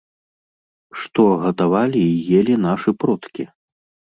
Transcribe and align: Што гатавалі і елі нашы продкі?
Што 1.01 1.27
гатавалі 1.45 2.01
і 2.15 2.39
елі 2.39 2.55
нашы 2.67 2.89
продкі? 3.05 3.43